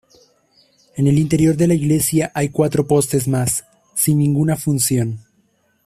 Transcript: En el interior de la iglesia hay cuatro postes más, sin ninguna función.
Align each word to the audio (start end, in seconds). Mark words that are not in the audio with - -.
En 0.95 1.05
el 1.05 1.19
interior 1.19 1.55
de 1.57 1.67
la 1.67 1.75
iglesia 1.75 2.31
hay 2.33 2.49
cuatro 2.49 2.87
postes 2.87 3.27
más, 3.27 3.65
sin 3.93 4.17
ninguna 4.17 4.55
función. 4.55 5.19